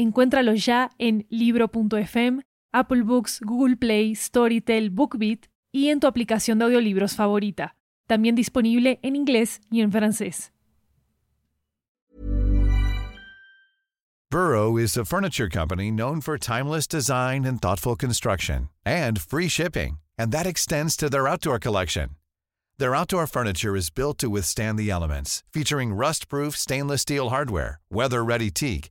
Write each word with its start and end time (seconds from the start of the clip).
Encuéntralo 0.00 0.54
ya 0.54 0.88
en 0.98 1.26
libro.fm, 1.28 2.40
Apple 2.72 3.02
Books, 3.02 3.38
Google 3.44 3.76
Play, 3.76 4.14
Storytel, 4.14 4.88
BookBeat 4.88 5.46
y 5.72 5.88
en 5.88 6.00
tu 6.00 6.06
aplicación 6.06 6.58
de 6.58 6.64
audiolibros 6.64 7.14
favorita. 7.14 7.76
También 8.06 8.34
disponible 8.34 8.98
en 9.02 9.14
inglés 9.14 9.60
y 9.70 9.82
en 9.82 9.92
francés. 9.92 10.52
Burrow 14.30 14.78
is 14.78 14.96
a 14.96 15.04
furniture 15.04 15.50
company 15.50 15.90
known 15.90 16.22
for 16.22 16.38
timeless 16.38 16.86
design 16.86 17.44
and 17.44 17.60
thoughtful 17.60 17.94
construction 17.94 18.70
and 18.86 19.20
free 19.20 19.48
shipping, 19.48 19.98
and 20.16 20.32
that 20.32 20.46
extends 20.46 20.96
to 20.96 21.10
their 21.10 21.28
outdoor 21.28 21.58
collection. 21.58 22.16
Their 22.78 22.94
outdoor 22.94 23.26
furniture 23.26 23.76
is 23.76 23.90
built 23.90 24.16
to 24.20 24.30
withstand 24.30 24.78
the 24.78 24.90
elements, 24.90 25.42
featuring 25.52 25.92
rust-proof 25.92 26.56
stainless 26.56 27.02
steel 27.02 27.28
hardware, 27.28 27.80
weather-ready 27.90 28.50
teak, 28.50 28.90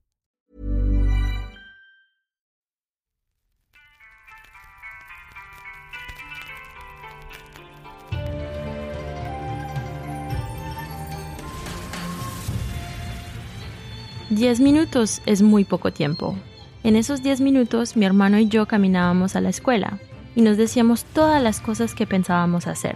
Diez 14.31 14.61
minutos 14.61 15.21
es 15.25 15.41
muy 15.41 15.65
poco 15.65 15.91
tiempo. 15.91 16.37
En 16.85 16.95
esos 16.95 17.21
diez 17.21 17.41
minutos 17.41 17.97
mi 17.97 18.05
hermano 18.05 18.39
y 18.39 18.47
yo 18.47 18.65
caminábamos 18.65 19.35
a 19.35 19.41
la 19.41 19.49
escuela 19.49 19.99
y 20.35 20.41
nos 20.41 20.55
decíamos 20.55 21.03
todas 21.03 21.43
las 21.43 21.59
cosas 21.59 21.93
que 21.93 22.07
pensábamos 22.07 22.65
hacer. 22.65 22.95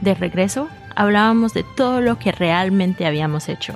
De 0.00 0.14
regreso, 0.14 0.70
hablábamos 0.96 1.52
de 1.52 1.64
todo 1.76 2.00
lo 2.00 2.18
que 2.18 2.32
realmente 2.32 3.04
habíamos 3.04 3.50
hecho. 3.50 3.74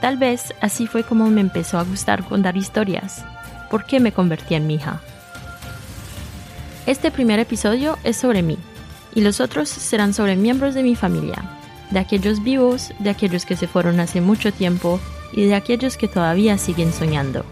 Tal 0.00 0.16
vez 0.16 0.52
así 0.60 0.88
fue 0.88 1.04
como 1.04 1.30
me 1.30 1.40
empezó 1.40 1.78
a 1.78 1.84
gustar 1.84 2.24
contar 2.24 2.56
historias. 2.56 3.24
¿Por 3.70 3.86
qué 3.86 4.00
me 4.00 4.10
convertí 4.10 4.56
en 4.56 4.66
mi 4.66 4.74
hija? 4.74 5.00
Este 6.86 7.12
primer 7.12 7.38
episodio 7.38 7.96
es 8.02 8.16
sobre 8.16 8.42
mí 8.42 8.58
y 9.14 9.20
los 9.20 9.40
otros 9.40 9.68
serán 9.68 10.12
sobre 10.12 10.34
miembros 10.34 10.74
de 10.74 10.82
mi 10.82 10.96
familia, 10.96 11.44
de 11.92 12.00
aquellos 12.00 12.42
vivos, 12.42 12.92
de 12.98 13.10
aquellos 13.10 13.46
que 13.46 13.54
se 13.54 13.68
fueron 13.68 14.00
hace 14.00 14.20
mucho 14.20 14.52
tiempo 14.52 14.98
y 15.32 15.46
de 15.46 15.54
aquellos 15.54 15.96
que 15.96 16.08
todavía 16.08 16.58
siguen 16.58 16.92
soñando. 16.92 17.44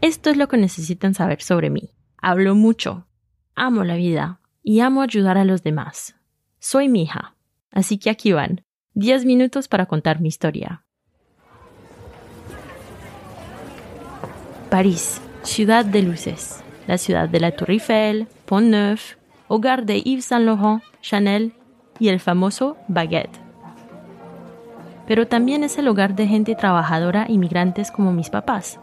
Esto 0.00 0.30
es 0.30 0.36
lo 0.36 0.48
que 0.48 0.56
necesitan 0.56 1.14
saber 1.14 1.42
sobre 1.42 1.70
mí. 1.70 1.90
Hablo 2.18 2.54
mucho, 2.54 3.06
amo 3.54 3.84
la 3.84 3.96
vida 3.96 4.40
y 4.62 4.80
amo 4.80 5.02
ayudar 5.02 5.38
a 5.38 5.44
los 5.44 5.62
demás. 5.62 6.16
Soy 6.58 6.88
mi 6.88 7.02
hija, 7.02 7.34
así 7.70 7.98
que 7.98 8.10
aquí 8.10 8.32
van, 8.32 8.64
10 8.94 9.24
minutos 9.24 9.68
para 9.68 9.86
contar 9.86 10.20
mi 10.20 10.28
historia. 10.28 10.84
París, 14.70 15.20
ciudad 15.42 15.84
de 15.84 16.02
luces, 16.02 16.62
la 16.86 16.98
ciudad 16.98 17.28
de 17.28 17.40
la 17.40 17.52
Tour 17.52 17.70
Eiffel, 17.70 18.26
Pont 18.46 18.66
Neuf, 18.66 19.14
hogar 19.48 19.86
de 19.86 20.00
Yves 20.00 20.26
Saint 20.26 20.44
Laurent, 20.44 20.82
Chanel 21.00 21.54
y 21.98 22.08
el 22.08 22.20
famoso 22.20 22.76
baguette 22.88 23.45
pero 25.06 25.26
también 25.26 25.64
es 25.64 25.78
el 25.78 25.88
hogar 25.88 26.14
de 26.14 26.26
gente 26.26 26.54
trabajadora 26.54 27.26
y 27.28 27.38
migrantes 27.38 27.90
como 27.90 28.12
mis 28.12 28.30
papás. 28.30 28.80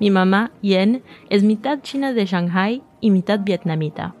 Mi 0.00 0.10
mamá, 0.10 0.50
Yen, 0.62 1.02
es 1.28 1.42
mitad 1.42 1.80
china 1.82 2.12
de 2.12 2.26
Shanghai 2.26 2.82
y 3.00 3.10
mitad 3.10 3.40
vietnamita. 3.40 4.14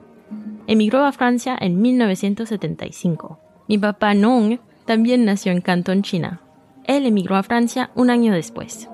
Emigró 0.66 1.04
a 1.04 1.12
Francia 1.12 1.56
en 1.58 1.80
1975. 1.80 3.38
Mi 3.68 3.78
papá 3.78 4.14
Nong 4.14 4.58
también 4.84 5.24
nació 5.24 5.52
en 5.52 5.60
Cantón, 5.60 6.02
China. 6.02 6.40
Él 6.84 7.06
emigró 7.06 7.36
a 7.36 7.42
Francia 7.42 7.90
un 7.94 8.10
año 8.10 8.32
después. 8.32 8.88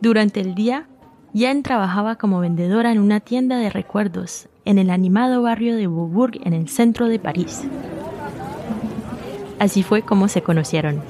Durante 0.00 0.40
el 0.40 0.54
día, 0.54 0.86
Yen 1.32 1.62
trabajaba 1.62 2.16
como 2.16 2.40
vendedora 2.40 2.92
en 2.92 2.98
una 2.98 3.20
tienda 3.20 3.58
de 3.58 3.70
recuerdos 3.70 4.48
en 4.64 4.78
el 4.78 4.90
animado 4.90 5.42
barrio 5.42 5.76
de 5.76 5.86
Beaubourg 5.86 6.38
en 6.44 6.54
el 6.54 6.68
centro 6.68 7.08
de 7.08 7.18
París. 7.18 7.64
Así 9.58 9.82
fue 9.82 10.02
como 10.02 10.28
se 10.28 10.42
conocieron. 10.42 11.02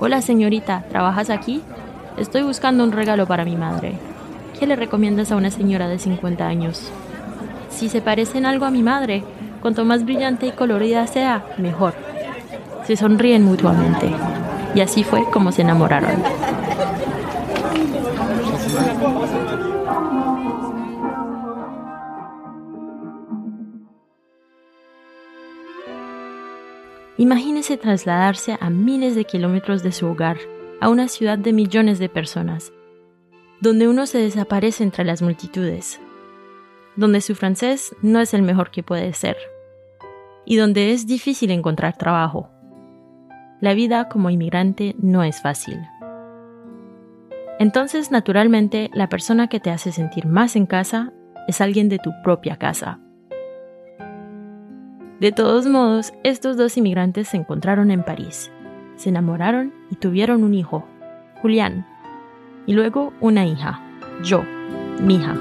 Hola 0.00 0.22
señorita, 0.22 0.84
¿trabajas 0.88 1.28
aquí? 1.28 1.60
Estoy 2.18 2.42
buscando 2.42 2.84
un 2.84 2.92
regalo 2.92 3.26
para 3.26 3.44
mi 3.44 3.56
madre. 3.56 3.94
¿Qué 4.56 4.64
le 4.64 4.76
recomiendas 4.76 5.32
a 5.32 5.36
una 5.36 5.50
señora 5.50 5.88
de 5.88 5.98
50 5.98 6.46
años? 6.46 6.88
Si 7.68 7.88
se 7.88 8.00
parecen 8.00 8.46
algo 8.46 8.64
a 8.64 8.70
mi 8.70 8.84
madre, 8.84 9.24
cuanto 9.60 9.84
más 9.84 10.04
brillante 10.04 10.46
y 10.46 10.52
colorida 10.52 11.04
sea, 11.08 11.44
mejor. 11.58 11.94
Se 12.86 12.94
sonríen 12.94 13.42
mutuamente. 13.42 14.12
Y 14.72 14.82
así 14.82 15.02
fue 15.02 15.24
como 15.32 15.50
se 15.50 15.62
enamoraron. 15.62 16.22
Imagínese 27.18 27.76
trasladarse 27.76 28.56
a 28.60 28.70
miles 28.70 29.16
de 29.16 29.24
kilómetros 29.24 29.82
de 29.82 29.90
su 29.90 30.06
hogar, 30.06 30.38
a 30.80 30.88
una 30.88 31.08
ciudad 31.08 31.36
de 31.36 31.52
millones 31.52 31.98
de 31.98 32.08
personas, 32.08 32.72
donde 33.60 33.88
uno 33.88 34.06
se 34.06 34.18
desaparece 34.18 34.84
entre 34.84 35.04
las 35.04 35.20
multitudes, 35.20 36.00
donde 36.94 37.20
su 37.20 37.34
francés 37.34 37.92
no 38.02 38.20
es 38.20 38.34
el 38.34 38.42
mejor 38.42 38.70
que 38.70 38.84
puede 38.84 39.12
ser, 39.14 39.36
y 40.44 40.56
donde 40.56 40.92
es 40.92 41.08
difícil 41.08 41.50
encontrar 41.50 41.98
trabajo. 41.98 42.50
La 43.60 43.74
vida 43.74 44.08
como 44.08 44.30
inmigrante 44.30 44.94
no 45.00 45.24
es 45.24 45.42
fácil. 45.42 45.80
Entonces, 47.58 48.12
naturalmente, 48.12 48.90
la 48.94 49.08
persona 49.08 49.48
que 49.48 49.58
te 49.58 49.70
hace 49.70 49.90
sentir 49.90 50.26
más 50.26 50.54
en 50.54 50.66
casa 50.66 51.12
es 51.48 51.60
alguien 51.60 51.88
de 51.88 51.98
tu 51.98 52.12
propia 52.22 52.56
casa. 52.58 53.00
De 55.20 55.32
todos 55.32 55.66
modos, 55.66 56.12
estos 56.22 56.56
dos 56.56 56.76
inmigrantes 56.76 57.28
se 57.28 57.36
encontraron 57.36 57.90
en 57.90 58.04
París, 58.04 58.52
se 58.94 59.08
enamoraron 59.08 59.74
y 59.90 59.96
tuvieron 59.96 60.44
un 60.44 60.54
hijo, 60.54 60.86
Julián, 61.42 61.86
y 62.66 62.72
luego 62.72 63.12
una 63.20 63.44
hija, 63.44 63.82
yo, 64.22 64.44
mi 65.00 65.16
hija. 65.16 65.36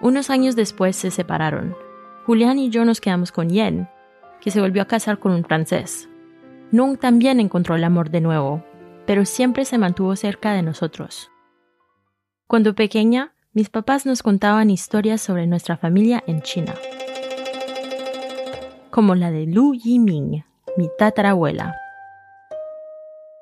Unos 0.00 0.30
años 0.30 0.54
después 0.54 0.94
se 0.94 1.10
separaron. 1.10 1.74
Julián 2.24 2.60
y 2.60 2.70
yo 2.70 2.84
nos 2.84 3.00
quedamos 3.00 3.32
con 3.32 3.48
Yen, 3.48 3.88
que 4.40 4.52
se 4.52 4.60
volvió 4.60 4.82
a 4.82 4.86
casar 4.86 5.18
con 5.18 5.32
un 5.32 5.42
francés. 5.42 6.08
Nung 6.70 6.98
también 6.98 7.40
encontró 7.40 7.74
el 7.74 7.82
amor 7.82 8.10
de 8.10 8.20
nuevo, 8.20 8.62
pero 9.06 9.24
siempre 9.24 9.64
se 9.64 9.76
mantuvo 9.76 10.14
cerca 10.14 10.52
de 10.52 10.62
nosotros. 10.62 11.32
Cuando 12.46 12.76
pequeña, 12.76 13.32
mis 13.58 13.70
papás 13.70 14.06
nos 14.06 14.22
contaban 14.22 14.70
historias 14.70 15.20
sobre 15.20 15.48
nuestra 15.48 15.76
familia 15.76 16.22
en 16.28 16.42
China, 16.42 16.76
como 18.92 19.16
la 19.16 19.32
de 19.32 19.46
Lu 19.46 19.74
Yiming, 19.74 20.44
mi 20.76 20.88
tatarabuela. 20.96 21.74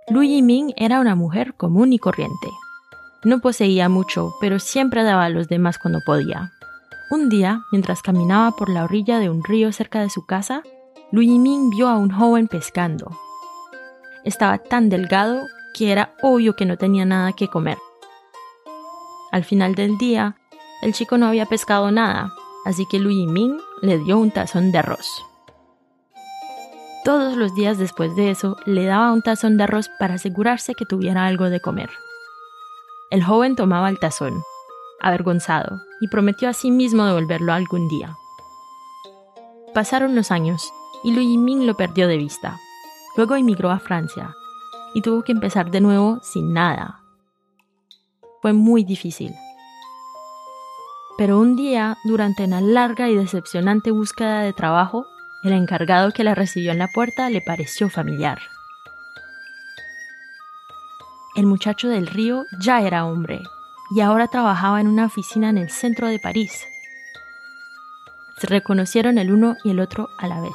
Lu 0.08 0.22
Yiming 0.22 0.72
era 0.78 1.00
una 1.00 1.14
mujer 1.14 1.52
común 1.52 1.92
y 1.92 1.98
corriente. 1.98 2.48
No 3.24 3.40
poseía 3.40 3.90
mucho, 3.90 4.32
pero 4.40 4.58
siempre 4.58 5.02
daba 5.02 5.26
a 5.26 5.28
los 5.28 5.48
demás 5.48 5.76
cuando 5.76 6.00
podía. 6.06 6.50
Un 7.10 7.28
día, 7.28 7.60
mientras 7.70 8.00
caminaba 8.00 8.52
por 8.52 8.70
la 8.70 8.84
orilla 8.84 9.18
de 9.18 9.28
un 9.28 9.44
río 9.44 9.70
cerca 9.70 10.00
de 10.00 10.08
su 10.08 10.24
casa, 10.24 10.62
Lu 11.12 11.20
Yiming 11.20 11.68
vio 11.68 11.90
a 11.90 11.98
un 11.98 12.08
joven 12.08 12.48
pescando. 12.48 13.10
Estaba 14.24 14.56
tan 14.56 14.88
delgado 14.88 15.42
que 15.74 15.92
era 15.92 16.14
obvio 16.22 16.56
que 16.56 16.64
no 16.64 16.78
tenía 16.78 17.04
nada 17.04 17.34
que 17.34 17.48
comer. 17.48 17.76
Al 19.32 19.44
final 19.44 19.74
del 19.74 19.98
día, 19.98 20.36
el 20.82 20.92
chico 20.92 21.18
no 21.18 21.26
había 21.26 21.46
pescado 21.46 21.90
nada, 21.90 22.32
así 22.64 22.86
que 22.86 22.98
Lu 22.98 23.10
Yiming 23.10 23.58
le 23.82 23.98
dio 23.98 24.18
un 24.18 24.30
tazón 24.30 24.72
de 24.72 24.78
arroz. 24.78 25.06
todos 27.04 27.36
los 27.36 27.54
días 27.54 27.78
después 27.78 28.16
de 28.16 28.30
eso 28.30 28.56
le 28.66 28.84
daba 28.84 29.12
un 29.12 29.22
tazón 29.22 29.56
de 29.56 29.62
arroz 29.62 29.88
para 30.00 30.14
asegurarse 30.14 30.74
que 30.74 30.84
tuviera 30.84 31.26
algo 31.26 31.48
de 31.50 31.60
comer. 31.60 31.88
El 33.10 33.22
joven 33.22 33.54
tomaba 33.54 33.88
el 33.88 34.00
tazón, 34.00 34.42
avergonzado, 35.00 35.80
y 36.00 36.08
prometió 36.08 36.48
a 36.48 36.52
sí 36.52 36.72
mismo 36.72 37.04
devolverlo 37.04 37.52
algún 37.52 37.86
día. 37.88 38.16
Pasaron 39.72 40.16
los 40.16 40.32
años 40.32 40.72
y 41.04 41.12
Louis 41.12 41.38
Ming 41.38 41.66
lo 41.66 41.76
perdió 41.76 42.08
de 42.08 42.16
vista. 42.16 42.58
Luego 43.16 43.36
emigró 43.36 43.70
a 43.70 43.78
Francia 43.78 44.34
y 44.94 45.02
tuvo 45.02 45.22
que 45.22 45.32
empezar 45.32 45.70
de 45.70 45.80
nuevo 45.80 46.18
sin 46.22 46.52
nada. 46.52 47.05
Fue 48.46 48.52
muy 48.52 48.84
difícil. 48.84 49.34
Pero 51.18 51.40
un 51.40 51.56
día, 51.56 51.98
durante 52.04 52.44
una 52.44 52.60
larga 52.60 53.08
y 53.08 53.16
decepcionante 53.16 53.90
búsqueda 53.90 54.42
de 54.42 54.52
trabajo, 54.52 55.04
el 55.42 55.52
encargado 55.52 56.12
que 56.12 56.22
la 56.22 56.36
recibió 56.36 56.70
en 56.70 56.78
la 56.78 56.86
puerta 56.86 57.28
le 57.28 57.40
pareció 57.40 57.90
familiar. 57.90 58.38
El 61.34 61.46
muchacho 61.46 61.88
del 61.88 62.06
río 62.06 62.44
ya 62.60 62.82
era 62.82 63.04
hombre 63.04 63.42
y 63.96 64.00
ahora 64.00 64.28
trabajaba 64.28 64.80
en 64.80 64.86
una 64.86 65.06
oficina 65.06 65.48
en 65.48 65.58
el 65.58 65.68
centro 65.68 66.06
de 66.06 66.20
París. 66.20 66.68
Se 68.38 68.46
reconocieron 68.46 69.18
el 69.18 69.32
uno 69.32 69.56
y 69.64 69.70
el 69.70 69.80
otro 69.80 70.08
a 70.20 70.28
la 70.28 70.40
vez. 70.40 70.52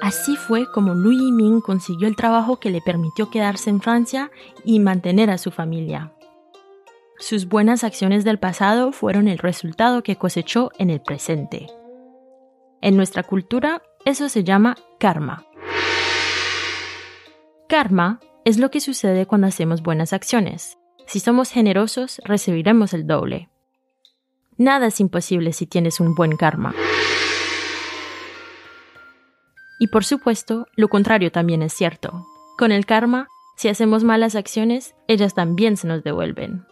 Así 0.00 0.36
fue 0.36 0.70
como 0.70 0.94
Louis 0.94 1.32
Ming 1.32 1.60
consiguió 1.60 2.06
el 2.06 2.14
trabajo 2.14 2.60
que 2.60 2.70
le 2.70 2.80
permitió 2.80 3.30
quedarse 3.30 3.68
en 3.68 3.80
Francia 3.80 4.30
y 4.64 4.78
mantener 4.78 5.30
a 5.30 5.38
su 5.38 5.50
familia. 5.50 6.12
Sus 7.18 7.48
buenas 7.48 7.84
acciones 7.84 8.24
del 8.24 8.38
pasado 8.38 8.90
fueron 8.90 9.28
el 9.28 9.38
resultado 9.38 10.02
que 10.02 10.16
cosechó 10.16 10.72
en 10.78 10.90
el 10.90 11.00
presente. 11.00 11.68
En 12.80 12.96
nuestra 12.96 13.22
cultura, 13.22 13.82
eso 14.04 14.28
se 14.28 14.42
llama 14.42 14.76
karma. 14.98 15.46
Karma 17.68 18.18
es 18.44 18.58
lo 18.58 18.70
que 18.70 18.80
sucede 18.80 19.26
cuando 19.26 19.46
hacemos 19.46 19.80
buenas 19.80 20.12
acciones. 20.12 20.76
Si 21.06 21.20
somos 21.20 21.50
generosos, 21.50 22.20
recibiremos 22.24 22.92
el 22.94 23.06
doble. 23.06 23.48
Nada 24.56 24.88
es 24.88 24.98
imposible 24.98 25.52
si 25.52 25.66
tienes 25.66 26.00
un 26.00 26.16
buen 26.16 26.36
karma. 26.36 26.74
Y 29.78 29.86
por 29.86 30.04
supuesto, 30.04 30.66
lo 30.74 30.88
contrario 30.88 31.30
también 31.30 31.62
es 31.62 31.72
cierto. 31.72 32.26
Con 32.58 32.72
el 32.72 32.86
karma, 32.86 33.28
si 33.56 33.68
hacemos 33.68 34.02
malas 34.02 34.34
acciones, 34.34 34.94
ellas 35.06 35.34
también 35.34 35.76
se 35.76 35.86
nos 35.86 36.02
devuelven. 36.02 36.66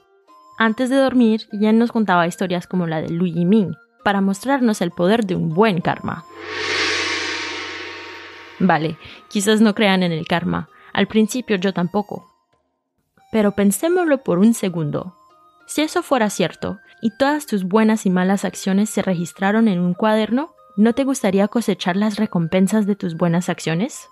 Antes 0.63 0.91
de 0.91 0.97
dormir, 0.97 1.49
Yen 1.51 1.77
nos 1.77 1.91
contaba 1.91 2.29
historias 2.29 2.69
como 2.69 2.87
la 2.87 3.01
de 3.01 3.09
Lu 3.09 3.27
Yiming, 3.27 3.75
para 4.05 4.21
mostrarnos 4.21 4.81
el 4.81 4.93
poder 4.93 5.27
de 5.27 5.35
un 5.35 5.49
buen 5.49 5.81
karma. 5.81 6.25
Vale, 8.61 8.97
quizás 9.29 9.61
no 9.61 9.75
crean 9.75 10.05
en 10.05 10.13
el 10.13 10.25
karma. 10.25 10.69
Al 10.93 11.09
principio 11.09 11.57
yo 11.57 11.73
tampoco. 11.73 12.31
Pero 13.33 13.57
pensémoslo 13.57 14.23
por 14.23 14.39
un 14.39 14.55
segundo. 14.55 15.17
Si 15.67 15.83
eso 15.83 16.01
fuera 16.01 16.31
cierto, 16.31 16.79
y 17.01 17.11
todas 17.19 17.47
tus 17.47 17.65
buenas 17.65 18.07
y 18.07 18.11
malas 18.11 18.45
acciones 18.45 18.89
se 18.89 19.03
registraron 19.03 19.67
en 19.67 19.81
un 19.81 19.95
cuaderno, 19.95 20.53
¿no 20.77 20.93
te 20.93 21.03
gustaría 21.03 21.49
cosechar 21.49 21.97
las 21.97 22.19
recompensas 22.19 22.87
de 22.87 22.95
tus 22.95 23.17
buenas 23.17 23.49
acciones? 23.49 24.07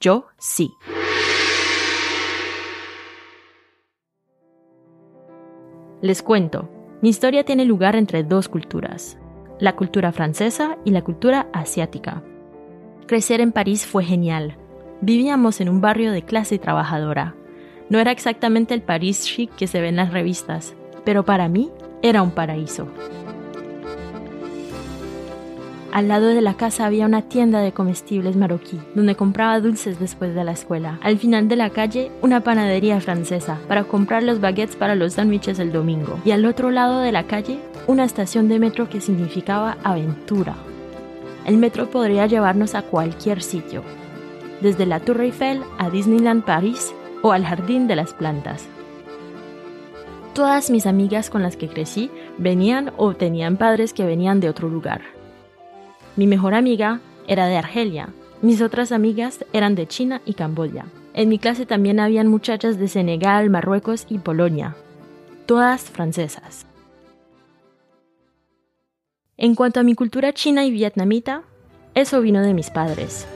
Yo 0.00 0.28
sí. 0.38 0.72
Les 6.02 6.20
cuento, 6.20 6.68
mi 7.00 7.10
historia 7.10 7.44
tiene 7.44 7.64
lugar 7.64 7.94
entre 7.94 8.24
dos 8.24 8.48
culturas, 8.48 9.18
la 9.60 9.76
cultura 9.76 10.10
francesa 10.10 10.76
y 10.84 10.90
la 10.90 11.02
cultura 11.02 11.46
asiática. 11.52 12.24
Crecer 13.06 13.40
en 13.40 13.52
París 13.52 13.86
fue 13.86 14.02
genial. 14.02 14.56
Vivíamos 15.00 15.60
en 15.60 15.68
un 15.68 15.80
barrio 15.80 16.10
de 16.10 16.22
clase 16.22 16.58
trabajadora, 16.58 17.36
no 17.88 18.00
era 18.00 18.10
exactamente 18.10 18.74
el 18.74 18.82
París 18.82 19.24
chic 19.24 19.54
que 19.54 19.68
se 19.68 19.80
ve 19.80 19.88
en 19.88 19.96
las 19.96 20.12
revistas, 20.12 20.74
pero 21.04 21.24
para 21.24 21.48
mí 21.48 21.70
era 22.02 22.22
un 22.22 22.32
paraíso. 22.32 22.88
Al 25.92 26.08
lado 26.08 26.28
de 26.28 26.40
la 26.40 26.54
casa 26.54 26.86
había 26.86 27.04
una 27.04 27.20
tienda 27.20 27.60
de 27.60 27.72
comestibles 27.72 28.34
marroquí, 28.34 28.80
donde 28.94 29.14
compraba 29.14 29.60
dulces 29.60 30.00
después 30.00 30.34
de 30.34 30.42
la 30.42 30.52
escuela. 30.52 30.98
Al 31.02 31.18
final 31.18 31.48
de 31.48 31.56
la 31.56 31.68
calle, 31.68 32.10
una 32.22 32.40
panadería 32.40 32.98
francesa, 33.02 33.60
para 33.68 33.84
comprar 33.84 34.22
los 34.22 34.40
baguettes 34.40 34.74
para 34.74 34.94
los 34.94 35.12
sándwiches 35.12 35.58
el 35.58 35.70
domingo. 35.70 36.18
Y 36.24 36.30
al 36.30 36.46
otro 36.46 36.70
lado 36.70 37.00
de 37.00 37.12
la 37.12 37.24
calle, 37.24 37.58
una 37.86 38.04
estación 38.04 38.48
de 38.48 38.58
metro 38.58 38.88
que 38.88 39.02
significaba 39.02 39.76
aventura. 39.84 40.56
El 41.44 41.58
metro 41.58 41.90
podría 41.90 42.26
llevarnos 42.26 42.74
a 42.74 42.80
cualquier 42.80 43.42
sitio, 43.42 43.82
desde 44.62 44.86
la 44.86 44.98
Tour 44.98 45.20
Eiffel 45.20 45.60
a 45.76 45.90
Disneyland 45.90 46.42
París 46.42 46.94
o 47.20 47.32
al 47.32 47.44
jardín 47.44 47.86
de 47.86 47.96
las 47.96 48.14
plantas. 48.14 48.66
Todas 50.32 50.70
mis 50.70 50.86
amigas 50.86 51.28
con 51.28 51.42
las 51.42 51.58
que 51.58 51.68
crecí 51.68 52.10
venían 52.38 52.94
o 52.96 53.12
tenían 53.12 53.58
padres 53.58 53.92
que 53.92 54.06
venían 54.06 54.40
de 54.40 54.48
otro 54.48 54.70
lugar. 54.70 55.02
Mi 56.16 56.26
mejor 56.26 56.54
amiga 56.54 57.00
era 57.26 57.46
de 57.46 57.56
Argelia, 57.56 58.10
mis 58.42 58.60
otras 58.60 58.92
amigas 58.92 59.44
eran 59.52 59.74
de 59.74 59.86
China 59.86 60.20
y 60.26 60.34
Camboya. 60.34 60.86
En 61.14 61.28
mi 61.28 61.38
clase 61.38 61.64
también 61.64 62.00
habían 62.00 62.28
muchachas 62.28 62.78
de 62.78 62.88
Senegal, 62.88 63.50
Marruecos 63.50 64.06
y 64.08 64.18
Polonia, 64.18 64.74
todas 65.46 65.82
francesas. 65.82 66.66
En 69.36 69.54
cuanto 69.54 69.80
a 69.80 69.82
mi 69.82 69.94
cultura 69.94 70.32
china 70.32 70.64
y 70.64 70.70
vietnamita, 70.70 71.42
eso 71.94 72.20
vino 72.20 72.42
de 72.42 72.54
mis 72.54 72.70
padres. 72.70 73.26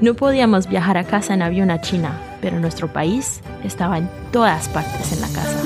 No 0.00 0.14
podíamos 0.14 0.68
viajar 0.68 0.96
a 0.96 1.04
casa 1.04 1.34
en 1.34 1.42
avión 1.42 1.70
a 1.70 1.80
China, 1.80 2.20
pero 2.40 2.60
nuestro 2.60 2.92
país 2.92 3.40
estaba 3.64 3.98
en 3.98 4.08
todas 4.30 4.68
partes 4.68 5.12
en 5.12 5.20
la 5.20 5.28
casa. 5.28 5.57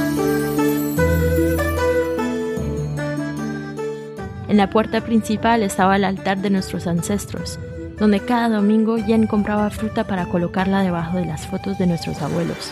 En 4.52 4.58
la 4.58 4.68
puerta 4.68 5.00
principal 5.00 5.62
estaba 5.62 5.96
el 5.96 6.04
altar 6.04 6.36
de 6.36 6.50
nuestros 6.50 6.86
ancestros, 6.86 7.58
donde 7.98 8.20
cada 8.20 8.50
domingo 8.50 8.98
Yen 8.98 9.26
compraba 9.26 9.70
fruta 9.70 10.04
para 10.04 10.26
colocarla 10.26 10.82
debajo 10.82 11.16
de 11.16 11.24
las 11.24 11.46
fotos 11.46 11.78
de 11.78 11.86
nuestros 11.86 12.20
abuelos. 12.20 12.70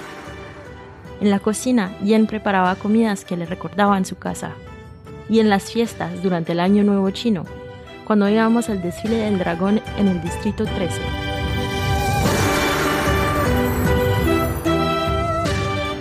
En 1.23 1.31
la 1.31 1.38
cocina, 1.38 1.91
Yen 2.03 2.27
preparaba 2.27 2.75
comidas 2.75 3.25
que 3.25 3.38
le 3.38 3.47
recordaban 3.47 4.05
su 4.05 4.17
casa. 4.17 4.50
Y 5.31 5.41
en 5.41 5.49
las 5.49 5.73
fiestas 5.73 6.23
durante 6.23 6.53
el 6.53 6.61
Año 6.61 6.85
Nuevo 6.85 7.11
Chino, 7.12 7.47
cuando 8.05 8.29
íbamos 8.29 8.69
al 8.69 8.83
desfile 8.83 9.17
del 9.17 9.38
dragón 9.38 9.81
en 9.97 10.09
el 10.09 10.21
Distrito 10.21 10.65
13. 10.65 11.00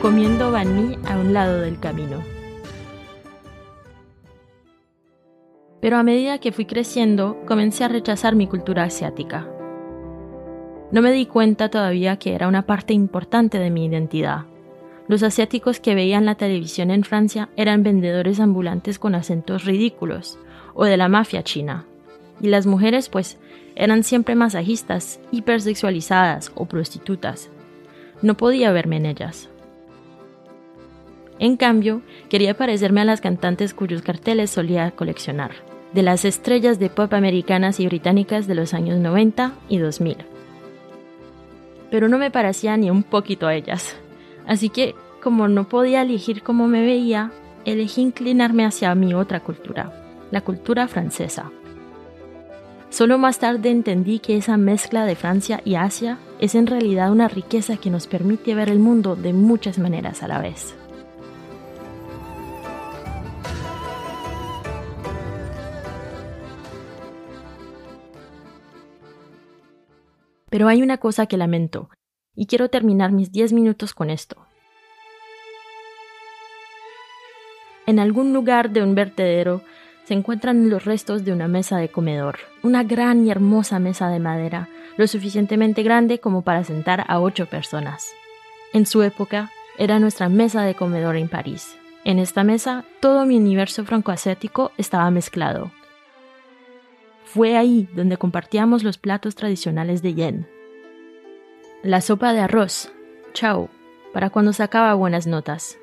comiendo 0.02 0.52
banh 0.52 0.76
mi 0.76 0.98
a 1.08 1.18
un 1.18 1.34
lado 1.34 1.62
del 1.62 1.80
camino. 1.80 2.39
Pero 5.82 5.98
a 5.98 6.04
medida 6.04 6.40
que 6.40 6.52
fui 6.52 6.66
creciendo, 6.66 7.38
comencé 7.46 7.84
a 7.84 7.88
rechazar 7.88 8.36
mi 8.36 8.48
cultura 8.48 8.84
asiática. 8.84 9.48
No 10.92 11.02
me 11.02 11.12
di 11.12 11.26
cuenta 11.26 11.70
todavía 11.70 12.18
que 12.18 12.34
era 12.34 12.48
una 12.48 12.64
parte 12.64 12.94
importante 12.94 13.60
de 13.60 13.70
mi 13.70 13.86
identidad. 13.86 14.46
Los 15.08 15.24
asiáticos 15.24 15.80
que 15.80 15.96
veían 15.96 16.26
la 16.26 16.36
televisión 16.36 16.92
en 16.92 17.04
Francia 17.04 17.50
eran 17.56 17.84
vendedores 17.84 18.40
ambulantes 18.40 19.00
con 19.00 19.16
acentos 19.16 19.66
ridículos, 19.66 20.38
o 20.74 20.86
de 20.86 20.98
la 20.98 21.10
mafia 21.10 21.44
china. 21.44 21.86
Y 22.42 22.48
las 22.48 22.66
mujeres, 22.66 23.10
pues, 23.10 23.38
eran 23.76 24.04
siempre 24.04 24.36
masajistas, 24.36 25.20
hipersexualizadas 25.32 26.52
o 26.56 26.66
prostitutas. 26.66 27.50
No 28.22 28.36
podía 28.36 28.72
verme 28.72 28.98
en 28.98 29.06
ellas. 29.06 29.50
En 31.40 31.56
cambio, 31.56 32.02
quería 32.30 32.58
parecerme 32.58 33.02
a 33.02 33.06
las 33.06 33.22
cantantes 33.22 33.74
cuyos 33.74 34.02
carteles 34.02 34.50
solía 34.50 34.92
coleccionar, 34.92 35.52
de 35.94 36.04
las 36.04 36.26
estrellas 36.26 36.80
de 36.80 36.90
pop 36.90 37.14
americanas 37.14 37.80
y 37.80 37.86
británicas 37.88 38.48
de 38.48 38.56
los 38.56 38.74
años 38.74 39.00
90 39.00 39.54
y 39.70 39.78
2000. 39.78 40.18
Pero 41.90 42.08
no 42.08 42.18
me 42.18 42.32
parecía 42.32 42.78
ni 42.78 42.90
un 42.92 43.04
poquito 43.04 43.48
a 43.48 43.56
ellas. 43.56 43.96
Así 44.48 44.70
que, 44.70 44.96
como 45.22 45.48
no 45.48 45.68
podía 45.68 46.02
elegir 46.02 46.44
cómo 46.44 46.68
me 46.68 46.82
veía, 46.82 47.32
elegí 47.66 48.02
inclinarme 48.02 48.66
hacia 48.66 48.94
mi 48.96 49.14
otra 49.14 49.42
cultura, 49.42 49.92
la 50.32 50.42
cultura 50.42 50.88
francesa. 50.88 51.52
Solo 52.90 53.20
más 53.20 53.38
tarde 53.40 53.70
entendí 53.70 54.20
que 54.20 54.38
esa 54.38 54.58
mezcla 54.58 55.06
de 55.06 55.16
Francia 55.16 55.62
y 55.64 55.76
Asia 55.76 56.18
es 56.40 56.56
en 56.56 56.66
realidad 56.66 57.12
una 57.12 57.28
riqueza 57.28 57.78
que 57.78 57.92
nos 57.92 58.08
permite 58.08 58.56
ver 58.56 58.70
el 58.70 58.80
mundo 58.80 59.16
de 59.16 59.34
muchas 59.34 59.78
maneras 59.78 60.24
a 60.24 60.28
la 60.28 60.40
vez. 60.40 60.79
Pero 70.50 70.68
hay 70.68 70.82
una 70.82 70.98
cosa 70.98 71.26
que 71.26 71.38
lamento, 71.38 71.90
y 72.36 72.48
quiero 72.48 72.70
terminar 72.70 73.12
mis 73.12 73.32
10 73.32 73.54
minutos 73.54 73.94
con 73.94 74.10
esto. 74.10 74.46
En 77.86 78.00
algún 78.00 78.34
lugar 78.34 78.70
de 78.70 78.84
un 78.84 78.94
vertedero 78.94 79.62
se 80.06 80.14
encuentran 80.14 80.70
los 80.70 80.86
restos 80.86 81.26
de 81.26 81.32
una 81.32 81.48
mesa 81.48 81.78
de 81.78 81.90
comedor, 81.90 82.40
una 82.64 82.84
gran 82.84 83.26
y 83.26 83.32
hermosa 83.32 83.80
mesa 83.80 84.10
de 84.10 84.20
madera, 84.20 84.70
lo 84.98 85.08
suficientemente 85.08 85.84
grande 85.84 86.20
como 86.20 86.42
para 86.42 86.64
sentar 86.64 87.06
a 87.08 87.20
ocho 87.20 87.46
personas. 87.46 88.12
En 88.74 88.86
su 88.86 89.02
época, 89.02 89.52
era 89.78 90.00
nuestra 90.00 90.30
mesa 90.30 90.64
de 90.64 90.76
comedor 90.76 91.16
en 91.16 91.30
París. 91.30 91.78
En 92.04 92.20
esta 92.20 92.44
mesa, 92.44 92.86
todo 93.00 93.26
mi 93.26 93.38
universo 93.38 93.86
francoasiático 93.86 94.72
estaba 94.78 95.10
mezclado. 95.10 95.72
Fue 97.34 97.58
ahí 97.58 97.88
donde 97.94 98.18
compartíamos 98.18 98.84
los 98.84 98.98
platos 98.98 99.36
tradicionales 99.36 100.02
de 100.02 100.14
Yen. 100.14 100.48
La 101.84 102.02
sopa 102.02 102.34
de 102.34 102.42
arroz, 102.42 102.92
chao, 103.34 103.70
para 104.14 104.30
cuando 104.30 104.52
sacaba 104.54 104.94
buenas 104.96 105.28
notas. 105.28 105.78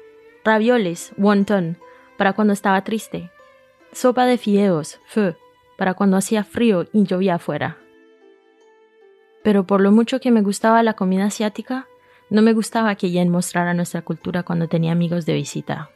Ravioles, 0.45 1.13
wonton, 1.17 1.79
para 2.17 2.33
cuando 2.33 2.53
estaba 2.53 2.83
triste 2.85 3.31
sopa 3.97 4.27
de 4.27 4.37
fideos, 4.37 5.01
feu, 5.07 5.37
para 5.79 5.95
cuando 5.95 6.19
hacía 6.19 6.45
frío 6.45 6.87
y 6.93 7.05
llovía 7.05 7.37
afuera. 7.37 7.79
Pero 9.43 9.67
por 9.67 9.81
lo 9.81 9.91
mucho 9.91 10.21
que 10.21 10.31
me 10.31 10.43
gustaba 10.43 10.83
la 10.83 10.95
comida 10.95 11.25
asiática, 11.25 11.87
no 12.29 12.43
me 12.43 12.53
gustaba 12.53 12.95
que 12.97 13.11
Yen 13.11 13.31
mostrara 13.31 13.73
nuestra 13.73 14.03
cultura 14.03 14.43
cuando 14.43 14.69
tenía 14.69 14.93
amigos 14.93 15.25
de 15.25 15.33
visita. 15.33 15.91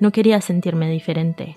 No 0.00 0.10
quería 0.10 0.40
sentirme 0.40 0.90
diferente. 0.90 1.56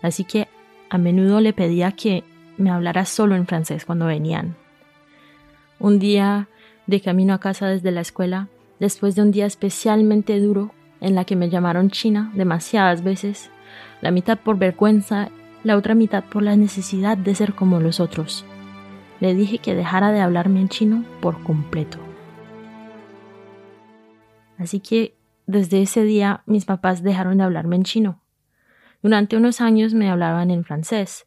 Así 0.00 0.24
que 0.24 0.48
a 0.94 0.98
menudo 0.98 1.40
le 1.40 1.52
pedía 1.52 1.90
que 1.90 2.22
me 2.56 2.70
hablara 2.70 3.04
solo 3.04 3.34
en 3.34 3.48
francés 3.48 3.84
cuando 3.84 4.06
venían. 4.06 4.54
Un 5.80 5.98
día, 5.98 6.46
de 6.86 7.00
camino 7.00 7.34
a 7.34 7.40
casa 7.40 7.66
desde 7.66 7.90
la 7.90 8.00
escuela, 8.00 8.46
después 8.78 9.16
de 9.16 9.22
un 9.22 9.32
día 9.32 9.44
especialmente 9.44 10.38
duro 10.38 10.70
en 11.00 11.16
la 11.16 11.24
que 11.24 11.34
me 11.34 11.50
llamaron 11.50 11.90
China 11.90 12.30
demasiadas 12.36 13.02
veces, 13.02 13.50
la 14.02 14.12
mitad 14.12 14.38
por 14.38 14.56
vergüenza, 14.56 15.30
la 15.64 15.76
otra 15.76 15.96
mitad 15.96 16.22
por 16.22 16.44
la 16.44 16.54
necesidad 16.54 17.18
de 17.18 17.34
ser 17.34 17.54
como 17.54 17.80
los 17.80 17.98
otros. 17.98 18.44
Le 19.18 19.34
dije 19.34 19.58
que 19.58 19.74
dejara 19.74 20.12
de 20.12 20.20
hablarme 20.20 20.60
en 20.60 20.68
chino 20.68 21.04
por 21.20 21.42
completo. 21.42 21.98
Así 24.58 24.78
que 24.78 25.16
desde 25.48 25.82
ese 25.82 26.04
día 26.04 26.44
mis 26.46 26.66
papás 26.66 27.02
dejaron 27.02 27.38
de 27.38 27.42
hablarme 27.42 27.74
en 27.74 27.82
chino. 27.82 28.23
Durante 29.04 29.36
unos 29.36 29.60
años 29.60 29.92
me 29.92 30.08
hablaban 30.08 30.50
en 30.50 30.64
francés, 30.64 31.26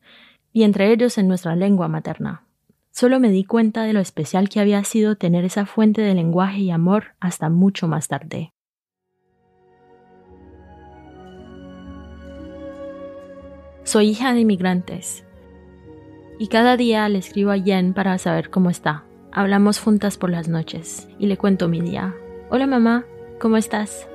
y 0.51 0.63
entre 0.63 0.91
ellos 0.91 1.19
en 1.19 1.27
nuestra 1.27 1.55
lengua 1.55 1.87
materna. 1.87 2.43
Solo 2.89 3.19
me 3.19 3.29
di 3.29 3.43
cuenta 3.43 3.83
de 3.83 3.93
lo 3.93 3.99
especial 3.99 4.49
que 4.49 4.59
había 4.59 4.83
sido 4.83 5.15
tener 5.15 5.45
esa 5.45 5.67
fuente 5.67 6.01
de 6.01 6.15
lenguaje 6.15 6.57
y 6.57 6.71
amor 6.71 7.13
hasta 7.19 7.49
mucho 7.49 7.87
más 7.87 8.07
tarde. 8.07 8.51
Soy 13.83 14.09
hija 14.09 14.33
de 14.33 14.39
inmigrantes. 14.39 15.23
Y 16.39 16.47
cada 16.47 16.77
día 16.77 17.07
le 17.09 17.19
escribo 17.19 17.51
a 17.51 17.59
Jen 17.59 17.93
para 17.93 18.17
saber 18.17 18.49
cómo 18.49 18.71
está. 18.71 19.03
Hablamos 19.31 19.79
juntas 19.79 20.17
por 20.17 20.31
las 20.31 20.47
noches 20.47 21.07
y 21.19 21.27
le 21.27 21.37
cuento 21.37 21.67
mi 21.67 21.81
día. 21.81 22.15
Hola 22.49 22.65
mamá, 22.65 23.05
¿cómo 23.39 23.55
estás? 23.55 24.09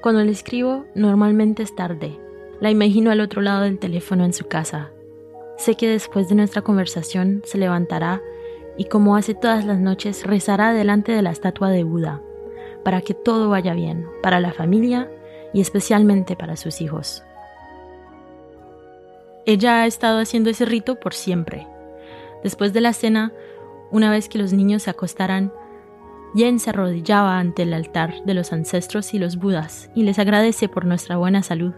Cuando 0.00 0.24
le 0.24 0.32
escribo, 0.32 0.86
normalmente 0.94 1.62
es 1.62 1.74
tarde. 1.74 2.18
La 2.60 2.70
imagino 2.70 3.10
al 3.10 3.20
otro 3.20 3.42
lado 3.42 3.62
del 3.62 3.78
teléfono 3.78 4.24
en 4.24 4.32
su 4.32 4.46
casa. 4.46 4.90
Sé 5.58 5.74
que 5.74 5.88
después 5.88 6.28
de 6.28 6.34
nuestra 6.36 6.62
conversación 6.62 7.42
se 7.44 7.58
levantará 7.58 8.22
y 8.78 8.84
como 8.84 9.14
hace 9.14 9.34
todas 9.34 9.66
las 9.66 9.78
noches 9.78 10.24
rezará 10.24 10.72
delante 10.72 11.12
de 11.12 11.20
la 11.20 11.30
estatua 11.30 11.68
de 11.68 11.84
Buda, 11.84 12.22
para 12.82 13.02
que 13.02 13.12
todo 13.12 13.50
vaya 13.50 13.74
bien, 13.74 14.06
para 14.22 14.40
la 14.40 14.54
familia 14.54 15.10
y 15.52 15.60
especialmente 15.60 16.34
para 16.34 16.56
sus 16.56 16.80
hijos. 16.80 17.22
Ella 19.44 19.82
ha 19.82 19.86
estado 19.86 20.18
haciendo 20.18 20.48
ese 20.48 20.64
rito 20.64 20.98
por 20.98 21.12
siempre. 21.12 21.66
Después 22.42 22.72
de 22.72 22.80
la 22.80 22.94
cena, 22.94 23.32
una 23.90 24.10
vez 24.10 24.30
que 24.30 24.38
los 24.38 24.54
niños 24.54 24.84
se 24.84 24.90
acostaran, 24.90 25.52
Jen 26.34 26.60
se 26.60 26.70
arrodillaba 26.70 27.38
ante 27.38 27.62
el 27.62 27.74
altar 27.74 28.24
de 28.24 28.34
los 28.34 28.52
ancestros 28.52 29.14
y 29.14 29.18
los 29.18 29.36
budas 29.36 29.90
y 29.94 30.04
les 30.04 30.18
agradece 30.18 30.68
por 30.68 30.86
nuestra 30.86 31.16
buena 31.16 31.42
salud. 31.42 31.72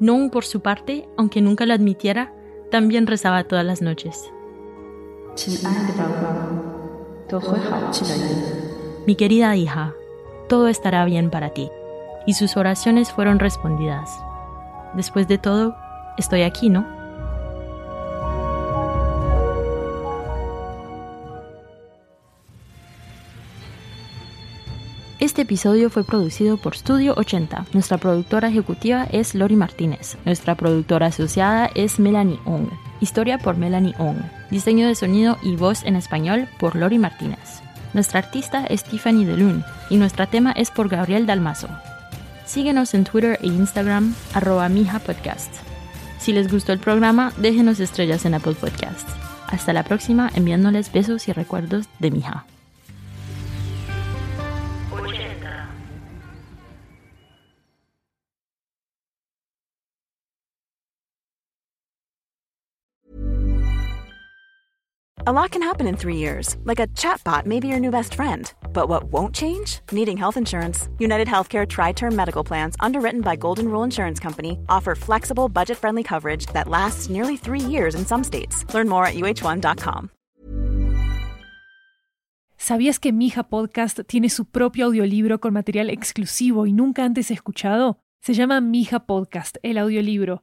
Nong, 0.00 0.30
por 0.30 0.44
su 0.44 0.60
parte, 0.60 1.08
aunque 1.16 1.40
nunca 1.40 1.66
lo 1.66 1.74
admitiera, 1.74 2.32
también 2.70 3.06
rezaba 3.06 3.44
todas 3.44 3.64
las 3.64 3.82
noches. 3.82 4.30
Mi 9.06 9.14
querida 9.14 9.56
hija, 9.56 9.94
todo 10.48 10.68
estará 10.68 11.04
bien 11.04 11.30
para 11.30 11.50
ti. 11.50 11.70
Y 12.26 12.34
sus 12.34 12.56
oraciones 12.56 13.10
fueron 13.10 13.38
respondidas. 13.38 14.10
Después 14.94 15.26
de 15.26 15.38
todo, 15.38 15.74
estoy 16.18 16.42
aquí, 16.42 16.68
¿no? 16.68 16.99
Este 25.40 25.54
episodio 25.54 25.88
fue 25.88 26.04
producido 26.04 26.58
por 26.58 26.76
Studio 26.76 27.14
80. 27.16 27.64
Nuestra 27.72 27.96
productora 27.96 28.48
ejecutiva 28.48 29.04
es 29.10 29.34
Lori 29.34 29.56
Martínez. 29.56 30.18
Nuestra 30.26 30.54
productora 30.54 31.06
asociada 31.06 31.70
es 31.74 31.98
Melanie 31.98 32.38
Ong. 32.44 32.68
Historia 33.00 33.38
por 33.38 33.56
Melanie 33.56 33.94
Ong. 33.96 34.18
Diseño 34.50 34.86
de 34.86 34.94
sonido 34.94 35.38
y 35.42 35.56
voz 35.56 35.82
en 35.84 35.96
español 35.96 36.46
por 36.58 36.76
Lori 36.76 36.98
Martínez. 36.98 37.62
Nuestra 37.94 38.18
artista 38.18 38.66
es 38.66 38.84
Tiffany 38.84 39.24
DeLune 39.24 39.64
y 39.88 39.96
nuestro 39.96 40.28
tema 40.28 40.52
es 40.52 40.70
por 40.70 40.90
Gabriel 40.90 41.24
Dalmazo. 41.24 41.70
Síguenos 42.44 42.92
en 42.92 43.04
Twitter 43.04 43.38
e 43.40 43.46
Instagram, 43.46 44.14
arroba 44.34 44.68
Mija 44.68 44.98
Podcast. 44.98 45.54
Si 46.18 46.34
les 46.34 46.52
gustó 46.52 46.74
el 46.74 46.80
programa, 46.80 47.32
déjenos 47.38 47.80
estrellas 47.80 48.26
en 48.26 48.34
Apple 48.34 48.56
Podcasts. 48.60 49.10
Hasta 49.46 49.72
la 49.72 49.84
próxima, 49.84 50.30
enviándoles 50.34 50.92
besos 50.92 51.28
y 51.28 51.32
recuerdos 51.32 51.86
de 51.98 52.10
mi 52.10 52.20
A 65.30 65.32
lot 65.32 65.52
can 65.52 65.62
happen 65.62 65.86
in 65.86 65.96
three 65.96 66.16
years, 66.16 66.56
like 66.64 66.80
a 66.80 66.88
chatbot 66.88 67.46
may 67.46 67.60
be 67.60 67.68
your 67.68 67.78
new 67.78 67.92
best 67.92 68.14
friend. 68.14 68.52
But 68.72 68.88
what 68.88 69.12
won't 69.12 69.32
change? 69.32 69.78
Needing 69.92 70.16
health 70.16 70.36
insurance. 70.36 70.88
United 70.98 71.28
Healthcare 71.28 71.68
Tri 71.68 71.92
Term 71.92 72.16
Medical 72.16 72.42
Plans, 72.42 72.74
underwritten 72.80 73.20
by 73.20 73.36
Golden 73.36 73.66
Rule 73.66 73.84
Insurance 73.84 74.18
Company, 74.18 74.58
offer 74.68 74.96
flexible, 74.96 75.48
budget 75.48 75.78
friendly 75.78 76.02
coverage 76.02 76.46
that 76.46 76.66
lasts 76.66 77.08
nearly 77.08 77.36
three 77.36 77.60
years 77.60 77.94
in 77.94 78.04
some 78.04 78.24
states. 78.24 78.64
Learn 78.74 78.88
more 78.88 79.06
at 79.06 79.14
uh1.com. 79.14 80.10
¿Sabías 82.58 82.98
que 82.98 83.12
Mija 83.12 83.44
Podcast 83.44 84.00
tiene 84.08 84.30
su 84.30 84.46
propio 84.46 84.86
audiolibro 84.86 85.38
con 85.38 85.52
material 85.52 85.90
exclusivo 85.90 86.66
y 86.66 86.72
nunca 86.72 87.04
antes 87.04 87.30
escuchado? 87.30 88.00
Se 88.20 88.34
llama 88.34 88.60
Mija 88.60 89.06
Podcast, 89.06 89.58
el 89.62 89.78
audiolibro. 89.78 90.42